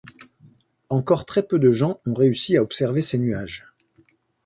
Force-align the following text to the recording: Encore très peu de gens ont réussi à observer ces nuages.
Encore 0.89 1.27
très 1.27 1.43
peu 1.45 1.59
de 1.59 1.71
gens 1.71 2.01
ont 2.07 2.15
réussi 2.15 2.57
à 2.57 2.63
observer 2.63 3.03
ces 3.03 3.19
nuages. 3.19 3.71